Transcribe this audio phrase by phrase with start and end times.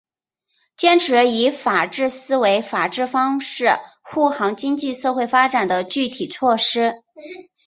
[0.75, 3.67] 坚持以法治思维法治方式
[4.01, 7.03] 护航经济社会发展的具体措施